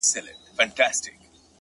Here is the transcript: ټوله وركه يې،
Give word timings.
ټوله 0.09 0.33
وركه 0.57 0.87
يې، 1.05 1.13